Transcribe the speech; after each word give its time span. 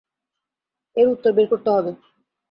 এর 0.95 1.07
উত্তর 1.07 1.31
বের 1.33 1.47
করতে 1.51 1.69
হবে। 1.69 1.91